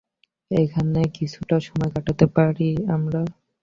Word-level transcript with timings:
এখানে 0.51 1.01
কিছুটা 1.15 1.55
সময় 1.59 1.91
কাটাতে 1.95 2.25
পারি 2.35 2.67
আমরা? 2.95 3.21